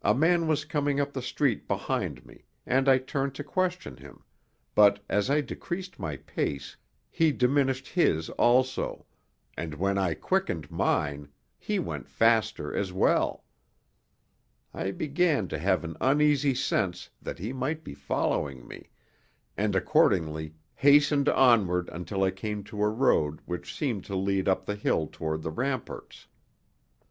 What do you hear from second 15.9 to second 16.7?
uneasy